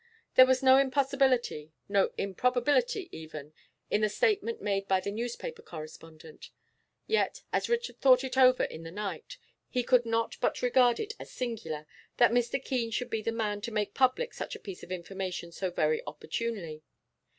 [0.33, 3.53] There was no impossibility, no improbability even,
[3.91, 6.49] in the statement made by the newspaper correspondent;
[7.05, 9.37] yet as Richard thought it over in the night,
[9.69, 11.85] he could not but regard it as singular
[12.17, 12.59] that Mr.
[12.59, 16.01] Keene should be the man to make public such a piece of information so very
[16.07, 16.81] opportunely.